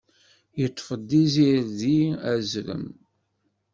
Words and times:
Yeṭṭef-d 0.59 1.09
izirdi 1.23 1.99
azrem. 2.33 2.85